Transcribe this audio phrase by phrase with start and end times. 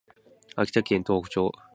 [0.55, 1.51] 青森県東北町